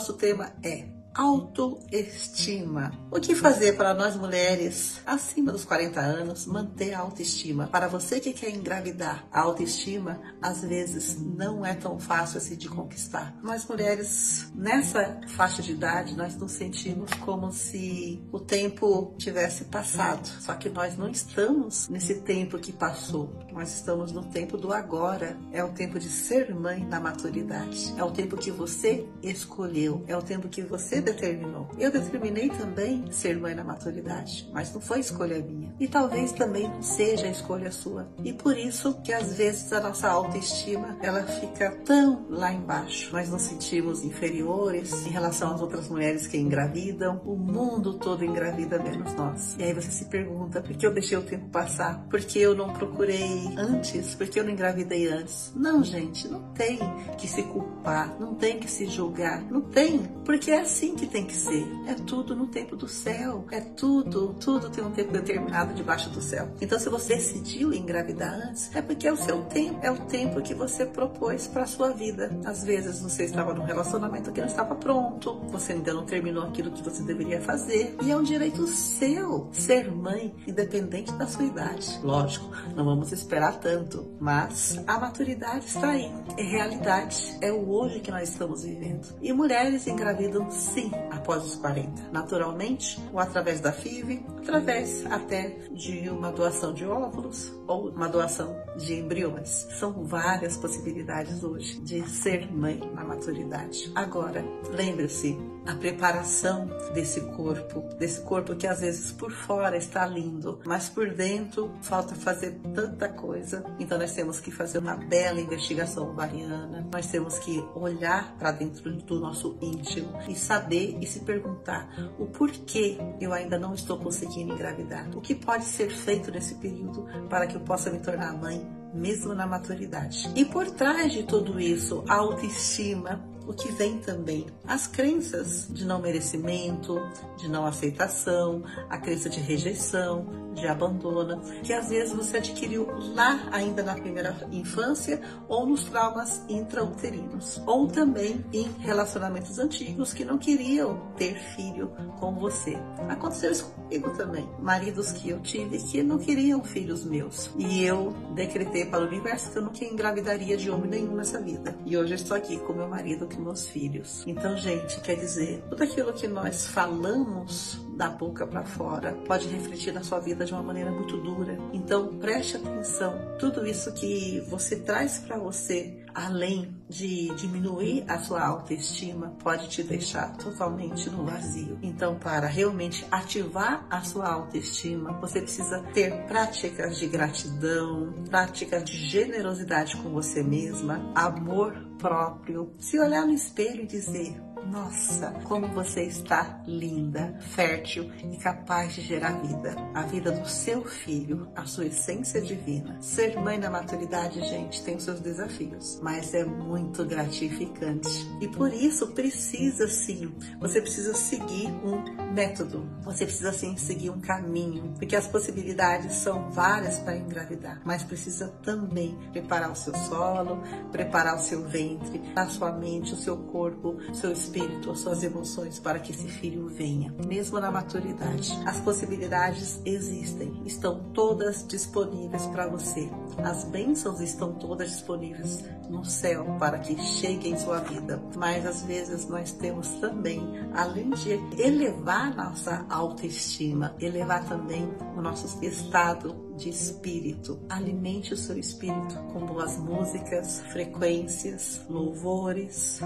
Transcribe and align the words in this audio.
nosso 0.00 0.14
tema 0.14 0.50
é 0.62 0.99
autoestima. 1.14 2.92
O 3.10 3.20
que 3.20 3.34
fazer 3.34 3.76
para 3.76 3.92
nós 3.94 4.16
mulheres 4.16 5.00
acima 5.04 5.52
dos 5.52 5.64
40 5.64 6.00
anos 6.00 6.46
manter 6.46 6.94
a 6.94 7.00
autoestima? 7.00 7.66
Para 7.66 7.88
você 7.88 8.20
que 8.20 8.32
quer 8.32 8.50
engravidar, 8.50 9.26
a 9.32 9.40
autoestima 9.40 10.20
às 10.40 10.62
vezes 10.62 11.20
não 11.20 11.64
é 11.66 11.74
tão 11.74 11.98
fácil 11.98 12.38
assim 12.38 12.56
de 12.56 12.68
conquistar. 12.68 13.36
Nós 13.42 13.66
mulheres 13.66 14.50
nessa 14.54 15.20
faixa 15.28 15.62
de 15.62 15.72
idade, 15.72 16.16
nós 16.16 16.36
nos 16.36 16.52
sentimos 16.52 17.12
como 17.14 17.52
se 17.52 18.22
o 18.32 18.38
tempo 18.38 19.14
tivesse 19.18 19.64
passado. 19.64 20.26
Só 20.40 20.54
que 20.54 20.68
nós 20.68 20.96
não 20.96 21.08
estamos 21.08 21.88
nesse 21.88 22.20
tempo 22.20 22.58
que 22.58 22.72
passou. 22.72 23.32
Nós 23.52 23.74
estamos 23.74 24.12
no 24.12 24.24
tempo 24.26 24.56
do 24.56 24.72
agora. 24.72 25.36
É 25.52 25.64
o 25.64 25.72
tempo 25.72 25.98
de 25.98 26.08
ser 26.08 26.54
mãe 26.54 26.84
na 26.84 27.00
maturidade. 27.00 27.92
É 27.96 28.04
o 28.04 28.10
tempo 28.10 28.36
que 28.36 28.50
você 28.50 29.06
escolheu. 29.22 30.04
É 30.06 30.16
o 30.16 30.22
tempo 30.22 30.48
que 30.48 30.62
você 30.62 31.00
determinou. 31.12 31.68
Eu 31.78 31.90
determinei 31.90 32.48
também 32.48 33.10
ser 33.10 33.38
mãe 33.38 33.54
na 33.54 33.64
maturidade, 33.64 34.48
mas 34.52 34.72
não 34.72 34.80
foi 34.80 35.00
escolha 35.00 35.40
minha. 35.40 35.72
E 35.78 35.88
talvez 35.88 36.32
também 36.32 36.68
não 36.68 36.82
seja 36.82 37.26
a 37.26 37.30
escolha 37.30 37.70
sua. 37.70 38.08
E 38.24 38.32
por 38.32 38.56
isso 38.56 38.94
que 39.02 39.12
às 39.12 39.34
vezes 39.34 39.72
a 39.72 39.80
nossa 39.80 40.08
autoestima 40.08 40.96
ela 41.02 41.22
fica 41.22 41.70
tão 41.84 42.26
lá 42.28 42.52
embaixo. 42.52 43.12
Nós 43.12 43.28
nos 43.30 43.42
sentimos 43.42 44.04
inferiores 44.04 45.06
em 45.06 45.10
relação 45.10 45.54
às 45.54 45.60
outras 45.60 45.88
mulheres 45.88 46.26
que 46.26 46.38
engravidam. 46.38 47.20
O 47.24 47.36
mundo 47.36 47.94
todo 47.94 48.24
engravida 48.24 48.78
menos 48.78 49.14
nós. 49.14 49.56
E 49.58 49.62
aí 49.62 49.72
você 49.72 49.90
se 49.90 50.04
pergunta 50.06 50.60
por 50.60 50.76
que 50.76 50.86
eu 50.86 50.92
deixei 50.92 51.16
o 51.16 51.22
tempo 51.22 51.48
passar? 51.48 52.06
Por 52.08 52.20
que 52.20 52.38
eu 52.40 52.54
não 52.54 52.72
procurei 52.72 53.54
antes? 53.56 54.14
Por 54.14 54.28
que 54.28 54.38
eu 54.38 54.44
não 54.44 54.50
engravidei 54.50 55.08
antes? 55.08 55.52
Não, 55.54 55.82
gente, 55.82 56.28
não 56.28 56.42
tem 56.52 56.78
que 57.18 57.26
se 57.26 57.42
culpar, 57.42 58.16
não 58.18 58.34
tem 58.34 58.58
que 58.58 58.70
se 58.70 58.86
julgar, 58.86 59.42
não 59.50 59.60
tem, 59.60 60.02
porque 60.24 60.50
é 60.50 60.60
assim 60.60 60.89
que 60.94 61.06
tem 61.06 61.26
que 61.26 61.34
ser. 61.34 61.66
É 61.86 61.94
tudo 61.94 62.34
no 62.34 62.46
tempo 62.46 62.76
do 62.76 62.88
céu. 62.88 63.46
É 63.50 63.60
tudo, 63.60 64.34
tudo 64.40 64.70
tem 64.70 64.84
um 64.84 64.90
tempo 64.90 65.12
determinado 65.12 65.74
debaixo 65.74 66.10
do 66.10 66.20
céu. 66.20 66.48
Então, 66.60 66.78
se 66.78 66.88
você 66.88 67.20
decidiu 67.20 67.72
engravidar 67.72 68.32
antes, 68.32 68.74
é 68.74 68.80
porque 68.80 69.06
é 69.06 69.12
o 69.12 69.16
seu 69.16 69.42
tempo, 69.42 69.78
é 69.82 69.90
o 69.90 69.98
tempo 70.06 70.40
que 70.40 70.54
você 70.54 70.86
propôs 70.86 71.46
para 71.46 71.66
sua 71.66 71.90
vida. 71.90 72.30
Às 72.44 72.64
vezes 72.64 73.00
você 73.00 73.24
estava 73.24 73.52
num 73.52 73.64
relacionamento 73.64 74.32
que 74.32 74.40
não 74.40 74.48
estava 74.48 74.74
pronto, 74.74 75.40
você 75.50 75.74
ainda 75.74 75.92
não 75.92 76.04
terminou 76.04 76.44
aquilo 76.44 76.70
que 76.70 76.82
você 76.82 77.02
deveria 77.02 77.40
fazer, 77.40 77.96
e 78.02 78.10
é 78.10 78.16
um 78.16 78.22
direito 78.22 78.66
seu 78.66 79.48
ser 79.52 79.90
mãe, 79.90 80.34
independente 80.46 81.12
da 81.12 81.26
sua 81.26 81.44
idade. 81.44 82.00
Lógico, 82.02 82.50
não 82.74 82.84
vamos 82.84 83.12
esperar 83.12 83.58
tanto, 83.60 84.16
mas 84.18 84.82
a 84.86 84.98
maturidade 84.98 85.66
está 85.66 85.90
aí. 85.90 86.10
É 86.36 86.42
realidade, 86.42 87.36
é 87.40 87.52
o 87.52 87.68
hoje 87.70 88.00
que 88.00 88.10
nós 88.10 88.28
estamos 88.28 88.62
vivendo. 88.62 89.06
E 89.20 89.32
mulheres 89.32 89.86
engravidam 89.86 90.50
sim 90.50 90.79
após 91.10 91.44
os 91.44 91.56
40, 91.56 92.10
naturalmente, 92.12 92.98
ou 93.12 93.18
através 93.18 93.60
da 93.60 93.72
FIV, 93.72 94.24
através 94.38 95.04
até 95.06 95.56
de 95.72 96.08
uma 96.08 96.30
doação 96.30 96.72
de 96.72 96.84
óvulos 96.84 97.52
ou 97.66 97.90
uma 97.90 98.08
doação 98.08 98.56
de 98.76 98.94
embriões. 98.94 99.66
São 99.78 100.04
várias 100.04 100.56
possibilidades 100.56 101.42
hoje 101.42 101.80
de 101.80 102.08
ser 102.08 102.50
mãe 102.52 102.80
na 102.94 103.04
maturidade. 103.04 103.90
Agora, 103.94 104.44
lembre-se, 104.72 105.36
a 105.66 105.74
preparação 105.74 106.68
desse 106.94 107.20
corpo, 107.20 107.80
desse 107.98 108.20
corpo 108.22 108.56
que 108.56 108.66
às 108.66 108.80
vezes 108.80 109.12
por 109.12 109.30
fora 109.30 109.76
está 109.76 110.06
lindo, 110.06 110.60
mas 110.64 110.88
por 110.88 111.10
dentro 111.10 111.70
falta 111.82 112.14
fazer 112.14 112.58
tanta 112.74 113.08
coisa. 113.08 113.64
Então 113.78 113.98
nós 113.98 114.12
temos 114.12 114.40
que 114.40 114.50
fazer 114.50 114.78
uma 114.78 114.96
bela 114.96 115.40
investigação 115.40 116.10
ovariana, 116.10 116.86
nós 116.92 117.06
temos 117.06 117.38
que 117.38 117.64
olhar 117.74 118.34
para 118.38 118.52
dentro 118.52 118.90
do 118.92 119.20
nosso 119.20 119.56
íntimo 119.60 120.18
e 120.28 120.34
saber 120.34 120.96
e 121.00 121.06
se 121.06 121.20
perguntar 121.20 121.88
o 122.18 122.26
porquê 122.26 122.98
eu 123.20 123.32
ainda 123.32 123.58
não 123.58 123.74
estou 123.74 123.98
conseguindo 123.98 124.52
engravidar. 124.52 125.08
O 125.16 125.20
que 125.20 125.34
pode 125.34 125.64
ser 125.64 125.90
feito 125.90 126.30
nesse 126.30 126.54
período 126.56 127.06
para 127.28 127.46
que 127.46 127.56
eu 127.56 127.60
possa 127.60 127.90
me 127.90 127.98
tornar 127.98 128.32
mãe 128.32 128.80
mesmo 128.92 129.34
na 129.34 129.46
maturidade. 129.46 130.30
E 130.34 130.44
por 130.44 130.70
trás 130.70 131.12
de 131.12 131.22
tudo 131.22 131.60
isso, 131.60 132.04
a 132.08 132.14
autoestima, 132.14 133.24
o 133.50 133.52
que 133.52 133.72
vem 133.72 133.98
também 133.98 134.46
as 134.64 134.86
crenças 134.86 135.66
de 135.68 135.84
não 135.84 136.00
merecimento, 136.00 137.00
de 137.36 137.48
não 137.48 137.66
aceitação, 137.66 138.62
a 138.88 138.96
crença 138.96 139.28
de 139.28 139.40
rejeição, 139.40 140.49
de 140.54 140.66
abandono, 140.66 141.40
que 141.62 141.72
às 141.72 141.88
vezes 141.88 142.12
você 142.12 142.38
adquiriu 142.38 142.86
lá 143.14 143.48
ainda 143.52 143.82
na 143.82 143.94
primeira 143.94 144.36
infância 144.50 145.20
ou 145.48 145.66
nos 145.66 145.84
traumas 145.84 146.42
intrauterinos, 146.48 147.60
ou 147.66 147.86
também 147.86 148.44
em 148.52 148.70
relacionamentos 148.78 149.58
antigos 149.58 150.12
que 150.12 150.24
não 150.24 150.38
queriam 150.38 151.12
ter 151.16 151.34
filho 151.54 151.92
com 152.18 152.34
você. 152.34 152.78
Aconteceu 153.08 153.50
isso 153.50 153.72
comigo 153.72 154.10
também. 154.10 154.48
Maridos 154.60 155.12
que 155.12 155.30
eu 155.30 155.40
tive 155.40 155.78
que 155.78 156.02
não 156.02 156.18
queriam 156.18 156.62
filhos 156.62 157.04
meus. 157.04 157.50
E 157.58 157.84
eu 157.84 158.14
decretei 158.34 158.84
para 158.84 159.02
o 159.02 159.06
universo 159.06 159.50
que 159.50 159.58
eu 159.58 159.62
nunca 159.62 159.84
engravidaria 159.84 160.56
de 160.56 160.70
homem 160.70 160.90
nenhum 160.90 161.14
nessa 161.14 161.40
vida. 161.40 161.76
E 161.84 161.96
hoje 161.96 162.12
eu 162.12 162.16
estou 162.16 162.36
aqui 162.36 162.58
com 162.58 162.72
meu 162.72 162.88
marido 162.88 163.26
que 163.26 163.38
meus 163.38 163.66
filhos. 163.66 164.24
Então, 164.26 164.56
gente, 164.56 165.00
quer 165.00 165.16
dizer, 165.16 165.62
tudo 165.68 165.82
aquilo 165.82 166.12
que 166.12 166.28
nós 166.28 166.66
falamos 166.66 167.80
da 168.00 168.08
boca 168.08 168.46
para 168.46 168.64
fora 168.64 169.12
pode 169.26 169.46
refletir 169.48 169.92
na 169.92 170.02
sua 170.02 170.18
vida 170.20 170.46
de 170.46 170.54
uma 170.54 170.62
maneira 170.62 170.90
muito 170.90 171.18
dura. 171.18 171.58
Então, 171.70 172.16
preste 172.18 172.56
atenção. 172.56 173.36
Tudo 173.38 173.66
isso 173.66 173.92
que 173.92 174.40
você 174.48 174.76
traz 174.76 175.18
para 175.18 175.36
você, 175.36 176.02
além 176.14 176.74
de 176.88 177.28
diminuir 177.36 178.02
a 178.08 178.18
sua 178.18 178.42
autoestima, 178.42 179.36
pode 179.42 179.68
te 179.68 179.82
deixar 179.82 180.34
totalmente 180.38 181.10
no 181.10 181.26
vazio. 181.26 181.78
Então, 181.82 182.18
para 182.18 182.46
realmente 182.46 183.06
ativar 183.10 183.86
a 183.90 184.00
sua 184.00 184.32
autoestima, 184.32 185.12
você 185.20 185.42
precisa 185.42 185.82
ter 185.92 186.24
práticas 186.24 186.98
de 186.98 187.06
gratidão, 187.06 188.14
práticas 188.30 188.82
de 188.84 188.96
generosidade 188.96 189.98
com 189.98 190.08
você 190.08 190.42
mesma, 190.42 191.12
amor 191.14 191.90
próprio, 191.98 192.72
se 192.78 192.98
olhar 192.98 193.26
no 193.26 193.34
espelho 193.34 193.82
e 193.82 193.86
dizer: 193.86 194.40
nossa, 194.66 195.32
como 195.44 195.66
você 195.68 196.02
está 196.02 196.62
linda, 196.66 197.36
fértil 197.40 198.10
e 198.22 198.36
capaz 198.36 198.94
de 198.94 199.00
gerar 199.00 199.32
vida. 199.40 199.74
A 199.94 200.02
vida 200.02 200.30
do 200.30 200.48
seu 200.48 200.84
filho, 200.84 201.48
a 201.56 201.64
sua 201.66 201.86
essência 201.86 202.40
divina. 202.40 202.96
Ser 203.00 203.38
mãe 203.38 203.58
na 203.58 203.70
maturidade, 203.70 204.40
gente, 204.48 204.82
tem 204.82 204.98
seus 204.98 205.20
desafios, 205.20 205.98
mas 206.02 206.34
é 206.34 206.44
muito 206.44 207.04
gratificante. 207.04 208.08
E 208.40 208.48
por 208.48 208.72
isso 208.72 209.08
precisa 209.08 209.88
sim, 209.88 210.32
você 210.60 210.80
precisa 210.80 211.14
seguir 211.14 211.68
um 211.84 212.32
método. 212.32 212.88
Você 213.02 213.24
precisa 213.24 213.52
sim 213.52 213.76
seguir 213.76 214.10
um 214.10 214.20
caminho, 214.20 214.92
porque 214.98 215.16
as 215.16 215.26
possibilidades 215.26 216.14
são 216.16 216.50
várias 216.50 216.98
para 216.98 217.16
engravidar, 217.16 217.80
mas 217.84 218.04
precisa 218.04 218.48
também 218.62 219.18
preparar 219.32 219.72
o 219.72 219.76
seu 219.76 219.94
solo, 219.94 220.62
preparar 220.92 221.36
o 221.36 221.40
seu 221.40 221.66
ventre, 221.66 222.20
a 222.36 222.46
sua 222.46 222.72
mente, 222.72 223.14
o 223.14 223.16
seu 223.16 223.36
corpo, 223.36 223.96
o 224.10 224.14
seu 224.14 224.30
espírito 224.30 224.49
espírito, 224.50 224.90
as 224.90 224.98
suas 224.98 225.22
emoções 225.22 225.78
para 225.78 226.00
que 226.00 226.10
esse 226.10 226.26
filho 226.26 226.66
venha, 226.66 227.14
mesmo 227.24 227.60
na 227.60 227.70
maturidade. 227.70 228.52
As 228.66 228.80
possibilidades 228.80 229.80
existem, 229.84 230.60
estão 230.66 231.00
todas 231.14 231.64
disponíveis 231.66 232.44
para 232.46 232.66
você. 232.66 233.08
As 233.38 233.64
bênçãos 233.64 234.20
estão 234.20 234.52
todas 234.54 234.90
disponíveis 234.90 235.64
no 235.88 236.04
céu 236.04 236.44
para 236.58 236.78
que 236.78 237.00
chegue 237.00 237.48
em 237.48 237.56
sua 237.56 237.78
vida. 237.78 238.20
Mas 238.36 238.66
às 238.66 238.82
vezes 238.82 239.28
nós 239.28 239.52
temos 239.52 239.88
também, 240.00 240.42
além 240.74 241.10
de 241.10 241.30
elevar 241.60 242.34
nossa 242.34 242.84
autoestima, 242.88 243.94
elevar 244.00 244.44
também 244.48 244.88
o 245.16 245.22
nosso 245.22 245.64
estado 245.64 246.50
de 246.56 246.68
espírito. 246.68 247.58
Alimente 247.68 248.34
o 248.34 248.36
seu 248.36 248.58
espírito 248.58 249.14
com 249.32 249.46
boas 249.46 249.76
músicas, 249.78 250.60
frequências, 250.72 251.82
louvores, 251.88 253.00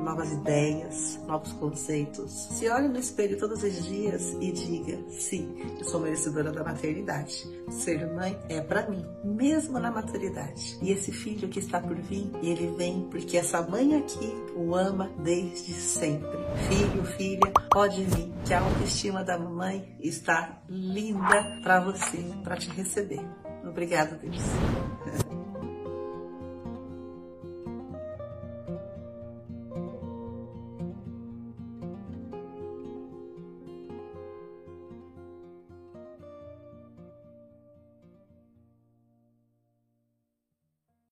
novas 0.00 0.32
ideias, 0.32 1.18
novos 1.26 1.52
conceitos. 1.52 2.30
Se 2.52 2.68
olhe 2.68 2.88
no 2.88 2.98
espelho 2.98 3.38
todos 3.38 3.62
os 3.62 3.84
dias 3.84 4.36
e 4.40 4.52
diga: 4.52 4.98
sim, 5.10 5.56
eu 5.78 5.84
sou 5.84 6.00
merecedora 6.00 6.52
da 6.52 6.64
maternidade. 6.64 7.48
Ser 7.70 8.06
mãe 8.12 8.38
é 8.48 8.60
para 8.60 8.88
mim, 8.88 9.04
mesmo 9.24 9.78
na 9.78 9.90
maturidade. 9.90 10.78
E 10.82 10.90
esse 10.90 11.12
filho 11.12 11.48
que 11.48 11.58
está 11.58 11.80
por 11.80 11.96
vir, 11.96 12.30
ele 12.42 12.74
vem 12.76 13.08
porque 13.10 13.36
essa 13.36 13.62
mãe 13.62 13.96
aqui 13.96 14.34
o 14.56 14.74
ama 14.74 15.10
desde 15.22 15.72
sempre. 15.74 16.38
Filho, 16.68 17.04
filha, 17.16 17.52
pode 17.70 18.02
vir, 18.04 18.32
que 18.44 18.54
a 18.54 18.60
autoestima 18.60 19.22
da 19.22 19.38
mamãe 19.38 19.96
está 20.00 20.62
linda 20.68 21.60
para 21.62 21.80
você, 21.80 22.18
para 22.42 22.56
te 22.56 22.70
receber. 22.70 23.24
Obrigada, 23.64 24.16
Deus. 24.16 24.36